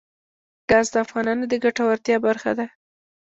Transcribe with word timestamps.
ګاز 0.69 0.87
د 0.91 0.95
افغانانو 1.05 1.43
د 1.47 1.53
ګټورتیا 1.65 2.17
برخه 2.27 2.51
ده. 2.59 2.67